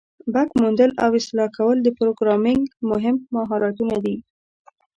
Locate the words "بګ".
0.33-0.49